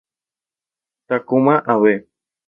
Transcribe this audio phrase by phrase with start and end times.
[1.07, 1.93] Takuma Abe